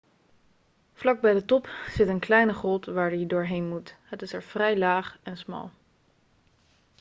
vlak 0.93 1.21
bij 1.21 1.33
de 1.33 1.45
top 1.45 1.69
zit 1.89 2.07
een 2.07 2.19
kleine 2.19 2.53
grot 2.53 2.85
waar 2.85 3.15
je 3.15 3.25
doorheen 3.25 3.67
moet 3.69 3.95
het 4.03 4.21
is 4.21 4.33
er 4.33 4.43
vrij 4.43 4.77
laag 4.77 5.19
en 5.23 5.37
smal 5.37 5.71